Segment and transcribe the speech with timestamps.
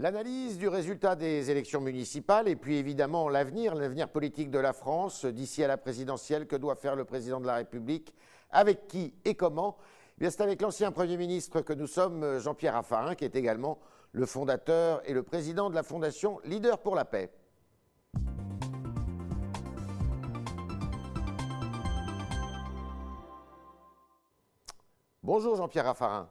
[0.00, 5.24] L'analyse du résultat des élections municipales et puis évidemment l'avenir, l'avenir politique de la France
[5.24, 8.14] d'ici à la présidentielle, que doit faire le président de la République,
[8.52, 9.76] avec qui et comment?
[10.20, 13.80] Eh C'est avec l'ancien Premier ministre que nous sommes, Jean-Pierre Raffarin, qui est également
[14.12, 17.32] le fondateur et le président de la fondation Leader pour la paix.
[25.24, 26.28] Bonjour Jean-Pierre Raffarin.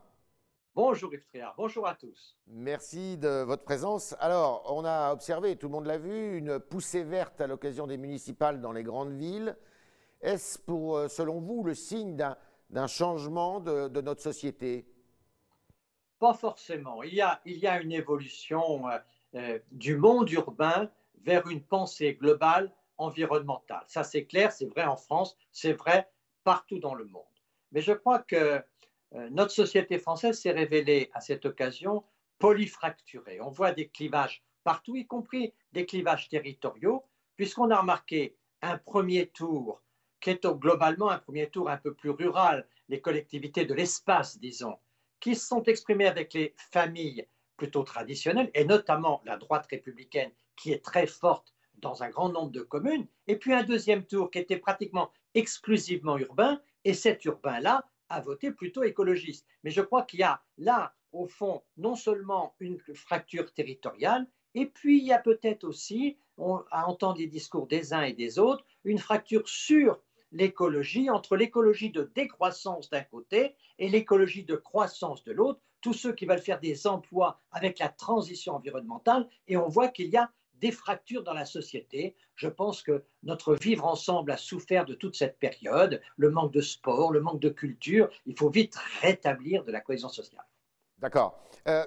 [0.77, 2.37] Bonjour Yves bonjour à tous.
[2.45, 4.15] Merci de votre présence.
[4.19, 7.97] Alors, on a observé, tout le monde l'a vu, une poussée verte à l'occasion des
[7.97, 9.57] municipales dans les grandes villes.
[10.21, 14.85] Est-ce pour, euh, selon vous, le signe d'un changement de, notre société?
[16.19, 17.01] Pas forcément.
[17.01, 18.99] Il y a, il y a une évolution euh,
[19.33, 20.91] euh, du monde urbain
[21.23, 23.83] vers une pensée globale environnementale.
[23.87, 26.07] Ça, c'est clair, c'est vrai en France, c'est vrai
[26.43, 27.23] partout dans le monde.
[27.71, 28.61] Mais je crois que
[29.11, 32.03] notre société française s'est révélée à cette occasion
[32.39, 33.39] polyfracturée.
[33.41, 37.03] On voit des clivages partout, y compris des clivages territoriaux,
[37.35, 39.81] puisqu'on a remarqué un premier tour
[40.19, 44.77] qui est globalement un premier tour un peu plus rural, les collectivités de l'espace, disons,
[45.19, 50.71] qui se sont exprimées avec les familles plutôt traditionnelles, et notamment la droite républicaine, qui
[50.71, 54.39] est très forte dans un grand nombre de communes, et puis un deuxième tour qui
[54.39, 59.45] était pratiquement exclusivement urbain, et cet urbain-là à voter plutôt écologiste.
[59.63, 64.65] Mais je crois qu'il y a là, au fond, non seulement une fracture territoriale, et
[64.65, 66.17] puis il y a peut-être aussi,
[66.71, 71.89] à entendre les discours des uns et des autres, une fracture sur l'écologie, entre l'écologie
[71.89, 76.59] de décroissance d'un côté et l'écologie de croissance de l'autre, tous ceux qui veulent faire
[76.59, 81.33] des emplois avec la transition environnementale, et on voit qu'il y a des fractures dans
[81.33, 82.15] la société.
[82.35, 86.61] Je pense que notre vivre ensemble a souffert de toute cette période, le manque de
[86.61, 88.09] sport, le manque de culture.
[88.25, 90.45] Il faut vite rétablir de la cohésion sociale.
[90.99, 91.39] D'accord.
[91.67, 91.85] Euh,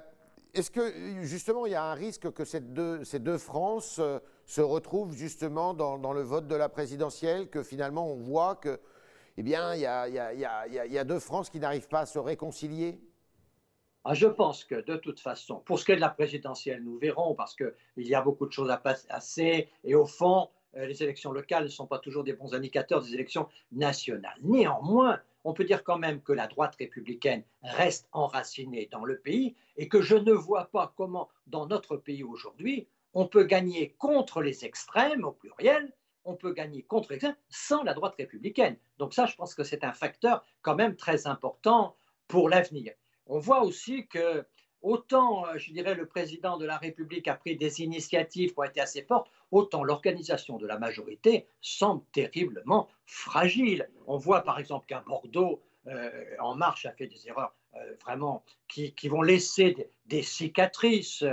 [0.53, 5.13] est-ce que justement il y a un risque que ces deux, France euh, se retrouvent
[5.13, 8.79] justement dans, le vote de la présidentielle, que finalement on voit que,
[9.37, 12.99] eh bien, il y a, y a deux France qui n'arrivent pas à se réconcilier?
[14.03, 16.97] Ah, je pense que de toute façon, pour ce qui est de la présidentielle, nous
[16.97, 21.03] verrons parce qu'il y a beaucoup de choses à passer et au fond, euh, les
[21.03, 24.37] élections locales ne sont pas toujours des bons indicateurs des élections nationales.
[24.41, 29.55] Néanmoins, on peut dire quand même que la droite républicaine reste enracinée dans le pays
[29.77, 34.41] et que je ne vois pas comment, dans notre pays aujourd'hui, on peut gagner contre
[34.41, 35.93] les extrêmes au pluriel,
[36.25, 38.77] on peut gagner contre les extrêmes sans la droite républicaine.
[38.97, 41.95] Donc ça, je pense que c'est un facteur quand même très important
[42.27, 42.93] pour l'avenir
[43.31, 44.45] on voit aussi que
[44.81, 48.63] autant, euh, je dirais, le président de la République a pris des initiatives qui ont
[48.63, 53.89] été assez fortes, autant l'organisation de la majorité semble terriblement fragile.
[54.05, 58.43] On voit par exemple qu'à Bordeaux, euh, En Marche a fait des erreurs euh, vraiment
[58.67, 61.23] qui, vont laisser des, cicatrices,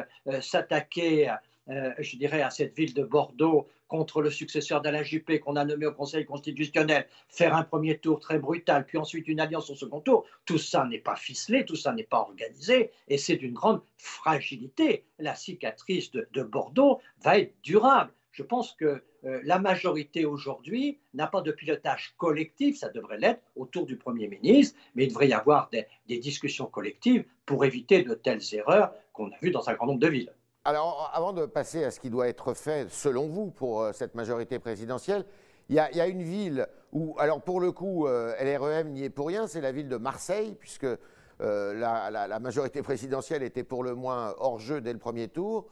[0.41, 1.35] s'attaquer
[1.71, 5.65] euh, je dirais, à cette ville de Bordeaux contre le successeur d'Alain Juppé qu'on a
[5.65, 9.75] nommé au Conseil constitutionnel, faire un premier tour très brutal, puis ensuite une alliance au
[9.75, 13.55] second tour, tout ça n'est pas ficelé, tout ça n'est pas organisé, et c'est d'une
[13.55, 15.05] grande fragilité.
[15.19, 18.13] La cicatrice de, Bordeaux va être durable.
[18.33, 23.43] Je pense que euh, la majorité aujourd'hui n'a pas de pilotage collectif, ça devrait l'être
[23.57, 28.15] autour du Premier ministre, mais il devrait y avoir des discussions collectives pour éviter de
[28.15, 30.33] telles erreurs qu'on a vues dans un grand nombre de villes.
[30.69, 34.15] Alors, avant de passer à ce qui doit être fait, selon vous, pour euh, cette
[34.15, 35.25] majorité présidentielle,
[35.71, 39.29] il y, a, une ville où, alors pour le coup, euh, LREM n'y est pour
[39.29, 40.99] rien, c'est la ville de Marseille, puisque euh,
[41.41, 45.69] la, majorité présidentielle était pour le moins hors jeu dès le premier tour.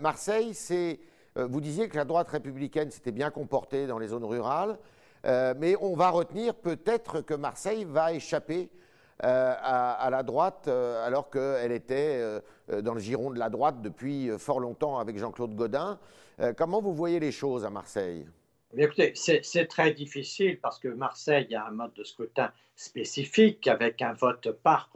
[0.00, 0.98] Marseille, c'est,
[1.34, 4.78] vous disiez que la droite républicaine s'était bien comportée dans les zones rurales,
[5.24, 8.70] mais on va retenir peut-être que Marseille va échapper
[9.24, 13.80] euh, à, la droite, euh, alors qu'elle était euh, dans le giron de la droite
[13.80, 15.98] depuis fort longtemps avec Jean-Claude Godin.
[16.58, 18.26] comment vous voyez les choses à Marseille?
[18.76, 24.02] Eh Écoutez, c'est très difficile parce que Marseille a un mode de scrutin spécifique avec
[24.02, 24.90] un vote par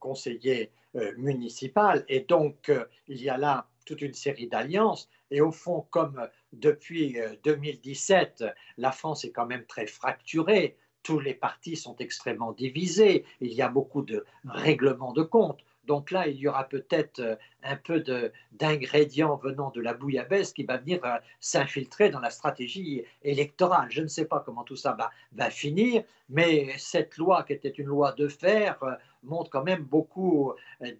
[0.00, 0.72] conseiller
[1.16, 2.72] municipal et donc
[3.06, 5.08] il y a là toute une série d'alliances.
[5.30, 8.44] Et au fond, comme depuis 2017,
[8.78, 13.62] la France est quand même très fracturée, tous les partis sont extrêmement divisés, il y
[13.62, 15.60] a beaucoup de règlements de compte.
[15.84, 18.02] Donc là, il y aura peut-être euh, un peu
[18.50, 23.86] d'ingrédients venant de la bouillabaisse qui va venir euh, s'infiltrer dans la stratégie électorale.
[23.88, 24.96] Je ne sais pas comment tout ça
[25.32, 29.84] va, finir, mais cette loi, qui était une loi de fer, euh, montre quand même
[29.84, 30.54] beaucoup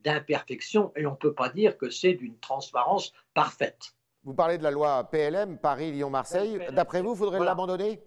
[0.05, 3.95] d'imperfections et on ne peut pas dire que c'est d'une transparence parfaite.
[4.23, 6.61] Vous parlez de la loi PLM, Paris, Lyon, Marseille.
[6.71, 8.01] D'après vous, il faudrait l'abandonner?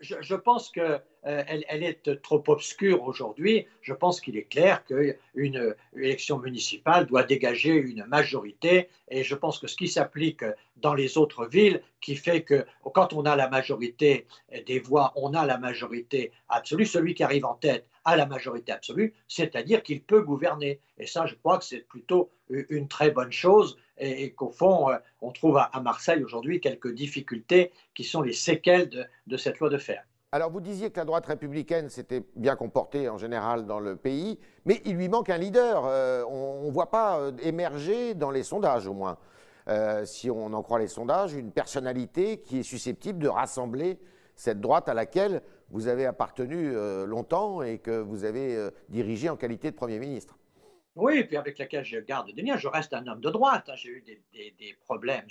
[0.00, 3.66] Je, pense qu'elle euh, est trop obscure aujourd'hui.
[3.80, 8.88] Je pense qu'il est clair qu'une élection municipale doit dégager une majorité.
[9.08, 10.44] Et je pense que ce qui s'applique
[10.76, 12.64] dans les autres villes, qui fait que
[12.94, 14.26] quand on a la majorité
[14.66, 16.86] des voix, on a la majorité absolue.
[16.86, 20.80] Celui qui arrive en tête a la majorité absolue, c'est-à-dire qu'il peut gouverner.
[20.98, 24.96] Et ça, je crois que c'est plutôt une très bonne chose et, qu'au fond, euh,
[25.20, 28.88] on trouve à, Marseille aujourd'hui quelques difficultés qui sont les séquelles
[29.26, 30.04] de, cette loi de fer.
[30.32, 34.38] Alors vous disiez que la droite républicaine s'était bien comportée en général dans le pays,
[34.64, 35.84] mais il lui manque un leader.
[35.86, 39.18] Euh, on ne voit pas euh, émerger dans les sondages au moins,
[40.04, 44.00] si on en croit les sondages, une personnalité qui est susceptible de rassembler
[44.34, 45.40] cette droite à laquelle
[45.70, 46.72] vous avez appartenu
[47.06, 50.36] longtemps et que vous avez dirigé en qualité de Premier ministre.
[50.94, 52.58] Oui, et puis avec laquelle je garde des liens.
[52.58, 53.70] Je reste un homme de droite.
[53.70, 53.76] Hein.
[53.76, 55.26] J'ai eu des, problèmes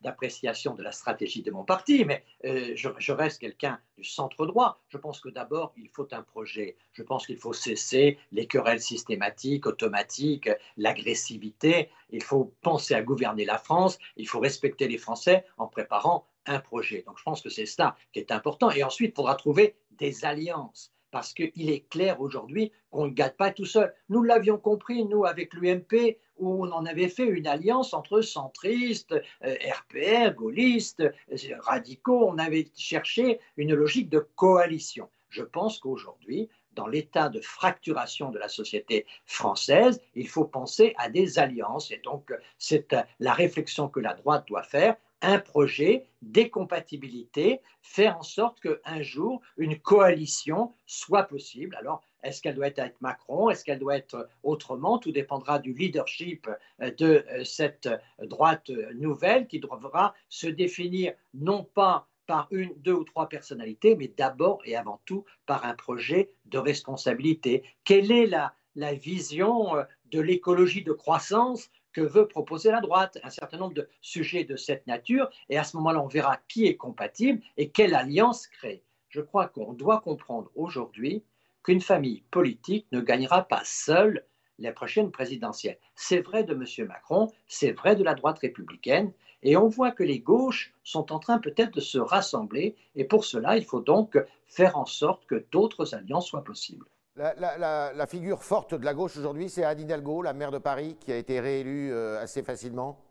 [0.00, 4.82] d'appréciation de, la stratégie de mon parti, mais euh, je, reste quelqu'un du centre droit.
[4.88, 6.76] Je pense que d'abord, il faut un projet.
[6.92, 11.90] Je pense qu'il faut cesser les querelles systématiques, automatiques, l'agressivité.
[12.10, 13.96] Il faut penser à gouverner la France.
[14.16, 17.04] Il faut respecter les Français en préparant un projet.
[17.06, 18.72] Donc je pense que c'est ça qui est important.
[18.72, 23.30] Et ensuite, il faudra trouver des alliances parce qu'il est clair aujourd'hui qu'on ne gagne
[23.30, 23.92] pas tout seul.
[24.08, 29.14] Nous l'avions compris, nous, avec l'UMP, où on en avait fait une alliance entre centristes,
[29.44, 32.26] euh, RPR, gaullistes, euh, radicaux.
[32.28, 35.08] On avait cherché une logique de coalition.
[35.28, 41.08] Je pense qu'aujourd'hui, dans l'état de fracturation de la société française, il faut penser à
[41.08, 41.90] des alliances.
[41.90, 48.18] Et donc, c'est la réflexion que la droite doit faire un projet, des compatibilités, faire
[48.18, 51.76] en sorte qu'un jour, une coalition soit possible.
[51.76, 53.50] Alors, est-ce qu'elle doit être avec Macron?
[53.50, 54.98] Est-ce qu'elle doit être autrement?
[54.98, 56.48] Tout dépendra du leadership
[56.80, 57.88] euh, de euh, cette
[58.22, 64.06] droite nouvelle qui devra se définir non pas par une, deux ou trois personnalités, mais
[64.06, 67.64] d'abord et avant tout par un projet de responsabilité.
[67.84, 69.82] Quelle est la, la vision euh,
[70.12, 74.56] de l'écologie de croissance que veut proposer la droite, un certain nombre de sujets de
[74.56, 78.82] cette nature, et à ce moment-là, on verra qui est compatible et quelle alliance créer.
[79.08, 81.24] Je crois qu'on doit comprendre aujourd'hui
[81.62, 84.24] qu'une famille politique ne gagnera pas seule
[84.58, 85.78] les prochaines présidentielles.
[85.94, 86.86] C'est vrai de M.
[86.86, 91.18] Macron, c'est vrai de la droite républicaine, et on voit que les gauches sont en
[91.18, 95.46] train peut-être de se rassembler, et pour cela, il faut donc faire en sorte que
[95.50, 96.89] d'autres alliances soient possibles.
[97.16, 101.12] La, figure forte de la gauche aujourd'hui, c'est Anne Hidalgo, la maire de Paris, qui
[101.12, 103.04] a été réélue euh, assez facilement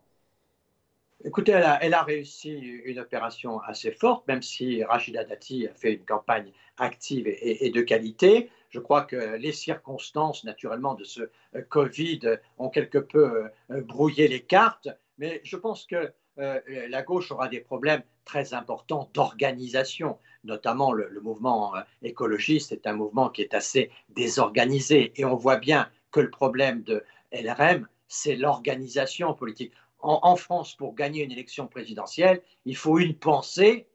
[1.25, 6.05] Écoutez, elle a, réussi une opération assez forte, même si Rachida Dati a fait une
[6.05, 8.49] campagne active et, de qualité.
[8.69, 11.23] Je crois que les circonstances, naturellement, de ce
[11.55, 12.21] euh, Covid
[12.57, 14.87] ont quelque peu euh, brouillé les cartes,
[15.17, 21.75] mais je pense que la gauche aura des problèmes très importants d'organisation notamment le, mouvement
[21.75, 25.11] euh, écologiste est un mouvement qui est assez désorganisé.
[25.15, 29.73] Et on voit bien que le problème de LRM, c'est l'organisation politique.
[30.01, 33.85] En, France, pour gagner une élection présidentielle, il faut une pensée,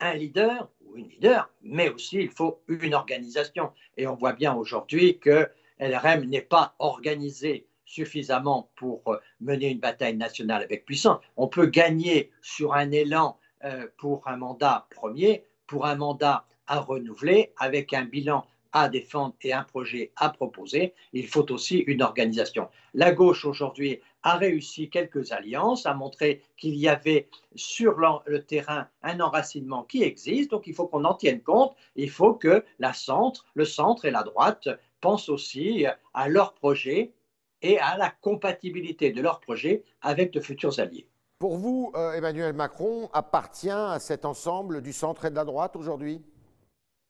[0.00, 3.70] un leader ou une leader, mais aussi il faut une organisation.
[3.98, 5.46] Et on voit bien aujourd'hui que
[5.78, 11.20] LRM n'est pas organisé suffisamment pour euh, mener une bataille nationale avec puissance.
[11.36, 13.38] On peut gagner sur un élan
[13.96, 19.52] pour un mandat premier, pour un mandat à renouveler avec un bilan à défendre et
[19.52, 22.68] un projet à proposer, il faut aussi une organisation.
[22.92, 27.94] La gauche aujourd'hui a réussi quelques alliances, a montré qu'il y avait sur
[28.26, 32.34] le terrain un enracinement qui existe, donc il faut qu'on en tienne compte, il faut
[32.34, 34.68] que la centre, le centre et la droite
[35.00, 37.12] pensent aussi à leur projet
[37.62, 41.06] et à la compatibilité de leur projet avec de futurs alliés.
[41.44, 45.76] Pour vous, euh, Emmanuel Macron appartient à cet ensemble du centre et de la droite
[45.76, 46.22] aujourd'hui?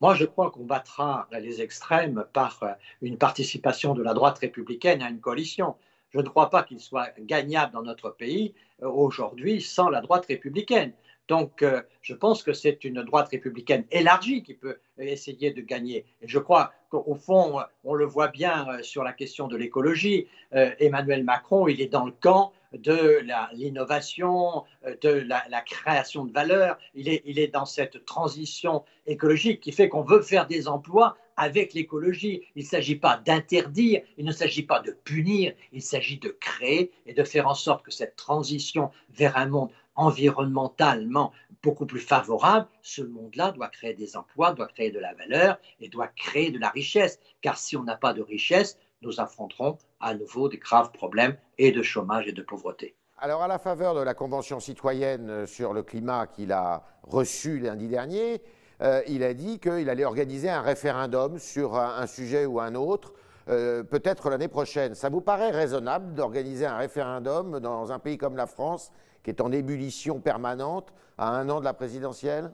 [0.00, 5.02] Moi, je crois qu'on battra les extrêmes par euh, une participation de la droite républicaine
[5.02, 5.76] à une coalition.
[6.10, 10.26] Je ne crois pas qu'il soit gagnable dans notre pays euh, aujourd'hui sans la droite
[10.26, 10.94] républicaine.
[11.28, 11.64] Donc,
[12.02, 16.04] je pense que c'est une droite républicaine élargie qui peut essayer de gagner.
[16.20, 20.26] Et je crois qu'au fond, on le voit bien sur la question de l'écologie.
[20.52, 26.78] Emmanuel Macron, il est dans le camp de l'innovation, euh, de la, création de valeur.
[26.94, 31.16] Il est, il est dans cette transition écologique qui fait qu'on veut faire des emplois
[31.36, 32.42] avec l'écologie.
[32.54, 36.92] Il ne s'agit pas d'interdire, il ne s'agit pas de punir, il s'agit de créer
[37.06, 42.66] et de faire en sorte que cette transition vers un monde environnementalement beaucoup plus favorable,
[42.82, 46.58] ce monde-là doit créer des emplois, doit créer de la valeur et doit créer de
[46.58, 47.20] la richesse.
[47.40, 51.72] Car si on n'a pas de richesse, nous affronterons à nouveau des graves problèmes et
[51.72, 52.96] de chômage et de pauvreté.
[53.18, 57.88] Alors, à la faveur de la Convention citoyenne sur le climat qu'il a reçue lundi
[57.88, 58.42] dernier,
[58.82, 63.14] euh, il a dit qu'il allait organiser un référendum sur un, sujet ou un autre,
[63.48, 64.94] euh, peut-être l'année prochaine.
[64.94, 68.92] Ça vous paraît raisonnable d'organiser un référendum dans un pays comme la France,
[69.22, 72.52] qui est en ébullition permanente, à un an de la présidentielle?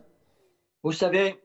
[0.83, 1.41] Vous savez,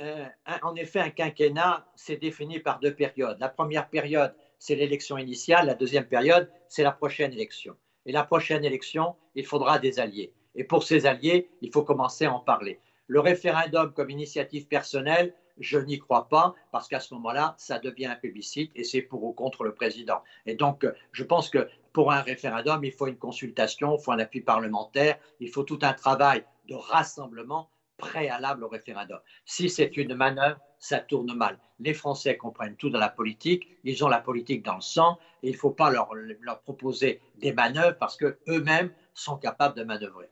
[0.00, 0.24] euh,
[0.62, 3.36] en effet, un quinquennat, c'est défini par deux périodes.
[3.40, 5.66] La première période, c'est l'élection initiale.
[5.66, 7.76] La deuxième période, c'est la prochaine élection.
[8.06, 10.32] Et la prochaine élection, il faudra des alliés.
[10.54, 12.78] Et pour ces alliés, il faut commencer à en parler.
[13.08, 18.06] Le référendum comme initiative personnelle, je n'y crois pas parce qu'à ce moment-là, ça devient
[18.06, 20.22] un publicite et c'est pour ou contre le président.
[20.46, 24.18] Et donc, je pense que pour un référendum, il faut une consultation, il faut un
[24.18, 29.18] appui parlementaire, il faut tout un travail de rassemblement préalable au référendum.
[29.44, 31.58] Si c'est une manœuvre, ça tourne mal.
[31.78, 35.48] Les Français comprennent tout dans la politique, ils ont la politique dans le sang, et
[35.48, 40.30] il ne faut pas leur, leur proposer des manœuvres parce qu'eux-mêmes sont capables de manœuvrer.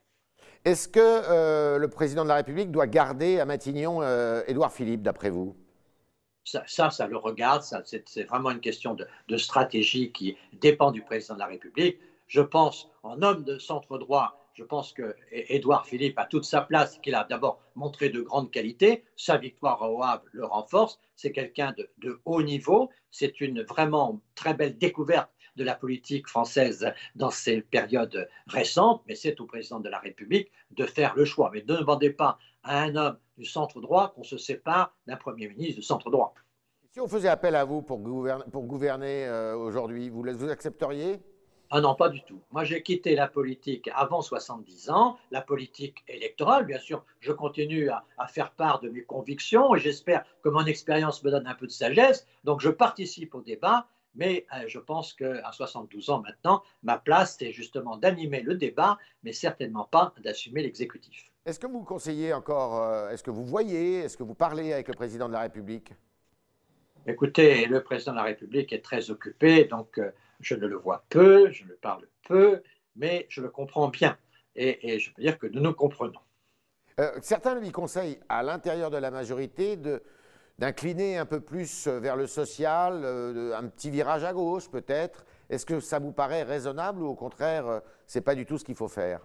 [0.65, 5.01] Est-ce que euh, le président de la République doit garder à Matignon euh, Édouard Philippe,
[5.01, 5.55] d'après vous?
[6.43, 11.39] Ça, ça, le regarde, c'est vraiment une question de, stratégie qui dépend du président de
[11.39, 11.99] la République.
[12.27, 16.59] Je pense, en homme de centre droit, je pense que Édouard Philippe a toute sa
[16.59, 19.05] place, qu'il a d'abord montré de grandes qualités.
[19.15, 20.99] Sa victoire au Havre le renforce.
[21.15, 22.89] C'est quelqu'un de, haut niveau.
[23.09, 29.15] C'est une vraiment très belle découverte de la politique française dans ces périodes récentes, mais
[29.15, 31.49] c'est au président de la République de faire le choix.
[31.53, 35.47] Mais ne demandez pas à un homme du centre droit qu'on se sépare d'un Premier
[35.47, 36.33] ministre du centre droit.
[36.91, 41.21] Si on faisait appel à vous pour gouverner, euh, aujourd'hui, vous accepteriez?
[41.71, 42.39] Ah non, pas du tout.
[42.51, 46.65] Moi, j'ai quitté la politique avant 70 ans, la politique électorale.
[46.65, 50.65] Bien sûr, je continue à, à faire part de mes convictions et j'espère que mon
[50.65, 52.25] expérience me donne un peu de sagesse.
[52.43, 57.37] Donc, je participe au débat, mais euh, je pense qu'à 72 ans maintenant, ma place,
[57.39, 61.31] c'est justement d'animer le débat, mais certainement pas d'assumer l'exécutif.
[61.45, 64.87] Est-ce que vous conseillez encore, euh, est-ce que vous voyez, est-ce que vous parlez avec
[64.87, 65.93] le président de la République?
[67.07, 71.05] Écoutez, le président de la République est très occupé, donc euh, je ne le vois
[71.09, 72.61] peu, je le parle peu,
[72.95, 74.17] mais je le comprends bien.
[74.55, 76.19] Et, je peux dire que nous nous comprenons.
[77.21, 80.03] certains lui conseillent, à l'intérieur de la majorité, de,
[80.59, 85.25] d'incliner un peu plus euh, vers le social, euh, un petit virage à gauche peut-être.
[85.49, 88.57] Est-ce que ça vous paraît raisonnable ou au contraire, euh, ce n'est pas du tout
[88.57, 89.21] ce qu'il faut faire?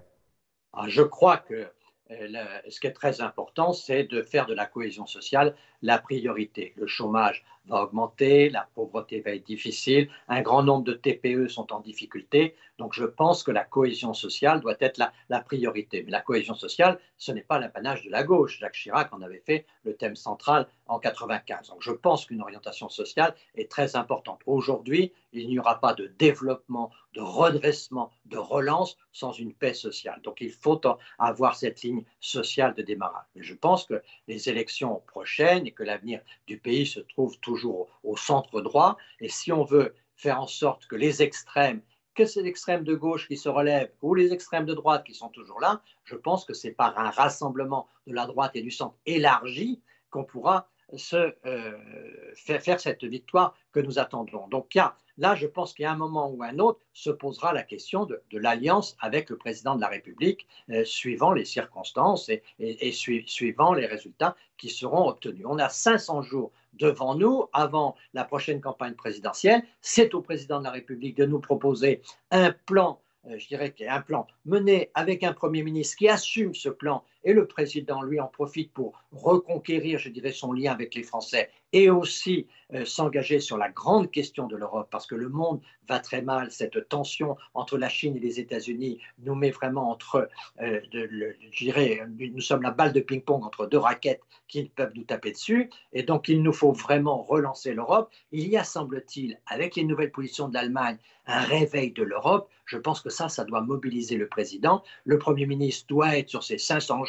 [0.72, 1.66] Ah, Je crois que
[2.10, 6.74] ce qui est très important, c'est de faire de la cohésion sociale la priorité.
[6.76, 11.72] Le chômage va augmenter, la pauvreté va être difficile, un grand nombre de TPE sont
[11.72, 12.54] en difficulté.
[12.78, 16.02] Donc je pense que la cohésion sociale doit être la, priorité.
[16.02, 18.58] Mais la cohésion sociale, ce n'est pas l'apanage de la gauche.
[18.58, 21.68] Jacques Chirac en avait fait le thème central en 95.
[21.68, 24.40] Donc je pense qu'une orientation sociale est très importante.
[24.46, 30.20] Aujourd'hui, il n'y aura pas de développement, de redressement, de relance sans une paix sociale.
[30.22, 30.80] Donc il faut
[31.18, 33.26] avoir cette ligne sociale de démarrage.
[33.36, 38.16] Mais je pense que les élections prochaines que l'avenir du pays se trouve toujours au
[38.16, 38.96] centre droit.
[39.20, 41.82] Et si on veut faire en sorte que les extrêmes,
[42.14, 45.28] que c'est l'extrême de gauche qui se relève ou les extrêmes de droite qui sont
[45.28, 48.96] toujours là, je pense que c'est par un rassemblement de la droite et du centre
[49.06, 54.46] élargi qu'on pourra se, euh, faire, faire, cette victoire que nous attendons.
[54.48, 57.52] Donc il y a Là, je pense a un moment ou un autre se posera
[57.52, 62.92] la question de, l'alliance avec le président de la République, euh, suivant les circonstances et,
[62.92, 65.46] suivant les résultats qui seront obtenus.
[65.48, 69.62] On a 500 jours devant nous avant la prochaine campagne présidentielle.
[69.80, 73.86] C'est au président de la République de nous proposer un plan euh, je dirais qu'il
[73.86, 77.46] y a un plan mené avec un Premier ministre qui assume ce plan et le
[77.46, 82.46] président, lui, en profite pour reconquérir, je dirais, son lien avec les Français et aussi
[82.72, 86.52] euh, s'engager sur la grande question de l'Europe, parce que le monde va très mal.
[86.52, 90.28] Cette tension entre la Chine et les États-Unis nous met vraiment entre,
[90.62, 95.02] euh, je dirais, nous sommes la balle de ping-pong entre deux raquettes qui peuvent nous
[95.02, 95.68] taper dessus.
[95.92, 98.08] Et donc, il nous faut vraiment relancer l'Europe.
[98.30, 102.48] Il y a, semble-t-il, avec les nouvelles positions de l'Allemagne, un réveil de l'Europe.
[102.66, 104.82] Je pense que ça, ça doit mobiliser le président.
[105.04, 107.04] Le Premier ministre doit être sur ses 500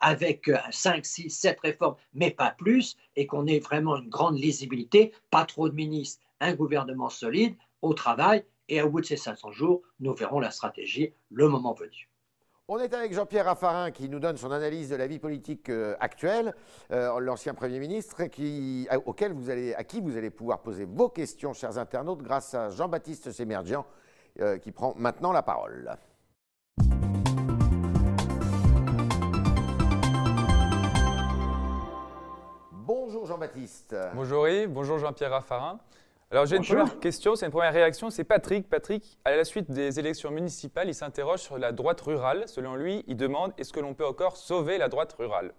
[0.00, 5.12] avec 5, 6, 7 réformes, mais pas plus, et qu'on ait vraiment une grande lisibilité,
[5.30, 8.44] pas trop de ministres, un gouvernement solide au travail.
[8.68, 12.08] Et au bout de ces 500 jours, nous verrons la stratégie le moment venu.
[12.72, 15.96] On est avec Jean-Pierre Raffarin qui nous donne son analyse de la vie politique euh,
[15.98, 16.54] actuelle,
[16.92, 21.08] euh, l'ancien Premier ministre, qui, auquel vous allez, à qui vous allez pouvoir poser vos
[21.08, 23.84] questions, chers internautes, grâce à Jean-Baptiste Sémergian,
[24.40, 25.96] euh, qui prend maintenant la parole.
[33.30, 33.94] Jean-Baptiste.
[34.12, 35.78] Bonjour Yves, bonjour Jean-Pierre Raffarin.
[36.32, 38.68] Alors j'ai une première question, c'est une première réaction, c'est Patrick.
[38.68, 42.48] Patrick, à la suite des élections municipales, il s'interroge sur la droite rurale.
[42.48, 45.54] Selon lui, il demande est-ce que l'on peut encore sauver la droite rurale?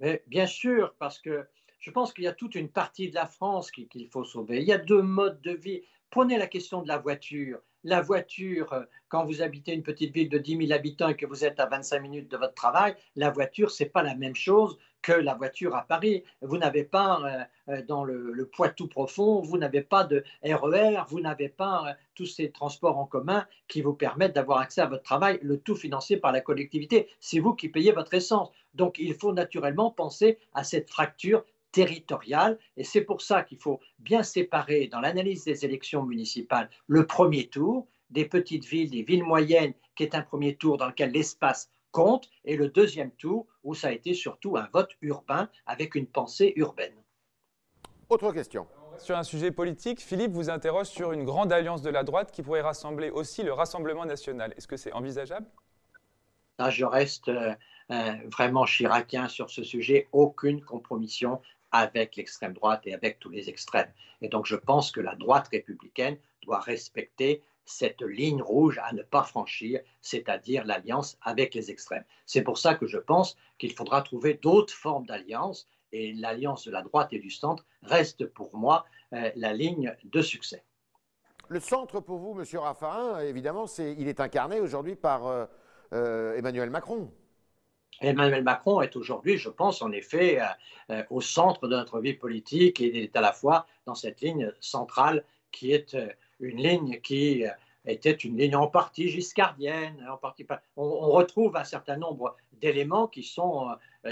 [0.00, 1.46] Mais bien sûr, parce que
[1.78, 4.62] je pense qu'il y a toute une partie de la France qu'il faut sauver.
[4.62, 5.82] Il y a deux modes de vie.
[6.08, 7.60] Prenez la question de la voiture.
[7.86, 11.24] La voiture, euh, quand vous habitez une petite ville de 10 000 habitants et que
[11.24, 14.34] vous êtes à 25 minutes de votre travail, la voiture, ce n'est pas la même
[14.34, 16.24] chose que la voiture à Paris.
[16.42, 17.20] Vous n'avez pas
[17.68, 22.26] euh, euh, dans le, Poitou profond, vous n'avez pas de RER, vous n'avez pas tous
[22.26, 26.16] ces transports en commun qui vous permettent d'avoir accès à votre travail, le tout financé
[26.16, 27.08] par la collectivité.
[27.20, 28.50] C'est vous qui payez votre essence.
[28.74, 31.44] Donc il faut naturellement penser à cette fracture
[31.76, 32.58] territoriale.
[32.78, 37.48] Et c'est pour ça qu'il faut bien séparer dans l'analyse des élections municipales le premier
[37.48, 41.70] tour des petites villes, des villes moyennes, qui est un premier tour dans lequel l'espace
[41.90, 46.06] compte, et le deuxième tour où ça a été surtout un vote urbain avec une
[46.06, 46.94] pensée urbaine.
[48.08, 48.66] Autre question.
[48.98, 52.42] Sur un sujet politique, Philippe vous interroge sur une grande alliance de la droite qui
[52.42, 54.54] pourrait rassembler aussi le Rassemblement national.
[54.56, 55.46] Est-ce que c'est envisageable?
[56.58, 57.54] Là, je reste euh,
[57.90, 60.08] euh, vraiment chiracien sur ce sujet.
[60.12, 61.42] Aucune compromission
[61.78, 63.90] avec l'extrême droite et avec tous les extrêmes.
[64.20, 69.02] Et donc je pense que la droite républicaine doit respecter cette ligne rouge à ne
[69.02, 72.04] pas franchir, c'est-à-dire l'alliance avec les extrêmes.
[72.24, 76.70] C'est pour ça que je pense qu'il faudra trouver d'autres formes d'alliance et l'alliance de
[76.70, 80.64] la droite et du centre reste pour moi euh, la ligne de succès.
[81.48, 85.46] Le centre pour vous, Monsieur Raffarin, évidemment, il est incarné aujourd'hui par euh,
[85.92, 87.12] euh, Emmanuel Macron.
[88.00, 90.44] Emmanuel Macron est aujourd'hui, je pense, en effet, euh,
[90.90, 94.20] euh, au centre de notre vie politique et il est à la fois dans cette
[94.20, 96.08] ligne centrale qui est euh,
[96.40, 97.44] une ligne qui
[97.86, 100.06] était une ligne en partie giscardienne.
[100.10, 103.68] En partie, on, retrouve un certain nombre d'éléments qui sont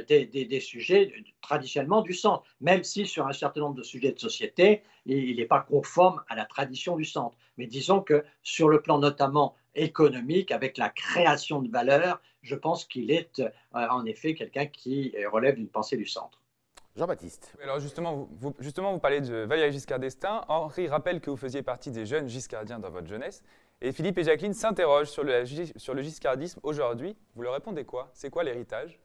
[0.08, 1.12] des, sujets
[1.42, 5.44] traditionnellement du centre, même si sur un certain nombre de sujets de société, il n'est
[5.44, 7.36] pas conforme à la tradition du centre.
[7.58, 12.84] Mais disons que sur le plan notamment économique, avec la création de valeur, je pense
[12.84, 16.40] qu'il est euh, en effet quelqu'un qui relève d'une pensée du centre.
[16.96, 17.56] Jean-Baptiste.
[17.62, 20.44] Alors justement vous, justement, vous parlez de Valéry Giscard d'Estaing.
[20.48, 23.42] Henri rappelle que vous faisiez partie des jeunes giscardiens dans votre jeunesse.
[23.80, 25.44] Et Philippe et Jacqueline s'interrogent sur le,
[25.76, 27.16] sur le giscardisme aujourd'hui.
[27.34, 28.10] Vous leur répondez quoi?
[28.12, 29.00] C'est quoi l'héritage?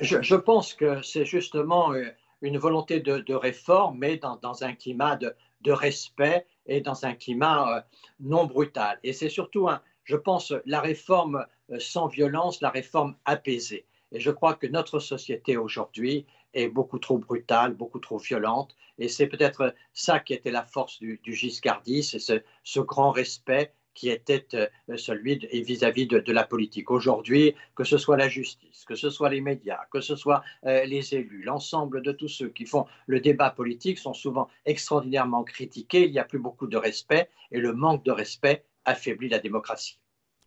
[0.00, 2.04] Je, pense que c'est justement euh,
[2.40, 5.34] une volonté de, réforme, mais dans, un climat de,
[5.72, 7.80] respect et dans un climat euh,
[8.20, 8.98] non brutal.
[9.02, 9.68] Et c'est surtout,
[10.04, 13.86] je pense, la réforme euh, sans violence, la réforme apaisée.
[14.12, 18.76] Et je crois que notre société aujourd'hui est beaucoup trop brutale, beaucoup trop violente.
[18.98, 24.10] Et c'est peut-être ça qui était la force du, giscardisme, c'est ce, grand respect qui
[24.10, 26.90] était euh, celui vis-à-vis de, la politique.
[26.90, 30.84] Aujourd'hui, que ce soit la justice, que ce soit les médias, que ce soit euh,
[30.84, 36.06] les élus, l'ensemble de tous ceux qui font le débat politique sont souvent extraordinairement critiqués.
[36.06, 39.98] Il n'y a plus beaucoup de respect et le manque de respect affaiblit la démocratie.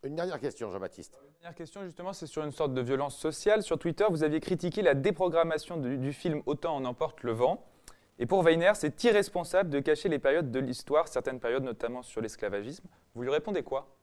[0.04, 1.12] Une dernière question, Jean-Baptiste.
[1.24, 3.64] Une dernière question, justement, c'est sur une sorte de violence sociale.
[3.64, 7.64] Sur Twitter, vous aviez critiqué la déprogrammation du, film Autant en emporte le vent.
[8.20, 12.20] Et pour Weiner, c'est irresponsable de cacher les périodes de l'histoire, certaines périodes notamment sur
[12.20, 12.84] l'esclavagisme.
[13.14, 13.94] Vous lui répondez quoi?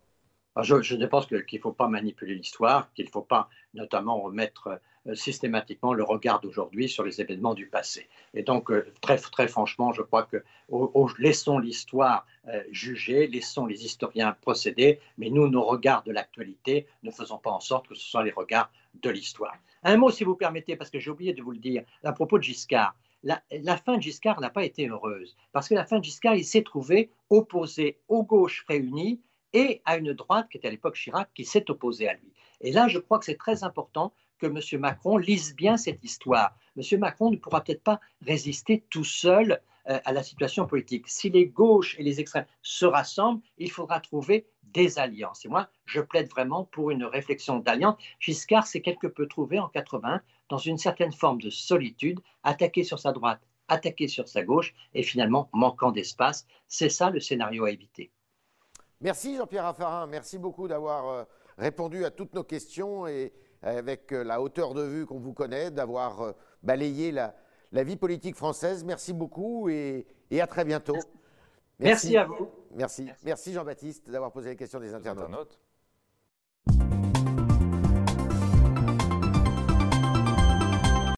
[0.61, 4.79] Je, je, pense qu'il ne faut pas manipuler l'histoire, qu'il ne faut pas notamment remettre
[5.07, 8.07] euh, systématiquement le regard d'aujourd'hui sur les événements du passé.
[8.33, 10.43] Et donc, euh, très, très franchement, je crois que
[11.19, 17.11] laissons l'histoire euh, juger, laissons les historiens procéder, mais nous, nos regards de l'actualité, ne
[17.11, 19.57] faisons pas en sorte que ce soient les regards de l'histoire.
[19.83, 22.37] Un mot, si vous permettez, parce que j'ai oublié de vous le dire, à propos
[22.37, 22.95] de Giscard.
[23.25, 26.45] La, fin de Giscard n'a pas été heureuse, parce que la fin de Giscard, il
[26.45, 29.19] s'est trouvé opposé aux gauches réunies
[29.51, 32.31] et à une droite qui était à l'époque Chirac, qui s'est opposée à lui.
[32.61, 34.79] Et là, je crois que c'est très important que M.
[34.79, 36.55] Macron lise bien cette histoire.
[36.77, 36.99] M.
[36.99, 39.59] Macron ne pourra peut-être pas résister tout seul
[39.89, 41.07] euh, à la situation politique.
[41.07, 45.45] Si les gauches et les extrêmes se rassemblent, il faudra trouver des alliances.
[45.45, 47.95] Et moi, je plaide vraiment pour une réflexion d'alliance.
[48.19, 52.99] Giscard s'est quelque peu trouvé en 80 dans une certaine forme de solitude, attaqué sur
[52.99, 56.45] sa droite, attaqué sur sa gauche et finalement manquant d'espace.
[56.67, 58.11] C'est ça le scénario à éviter.
[59.01, 61.23] Merci Jean-Pierre Raffarin, merci beaucoup d'avoir euh,
[61.57, 65.71] répondu à toutes nos questions et avec euh, la hauteur de vue qu'on vous connaît,
[65.71, 66.31] d'avoir euh,
[66.63, 67.33] balayé la,
[67.71, 68.83] vie politique française.
[68.85, 70.07] Merci beaucoup et,
[70.39, 70.95] à très bientôt.
[71.79, 72.49] Merci, à vous.
[72.73, 75.59] Merci, merci Jean-Baptiste d'avoir posé les questions des internautes.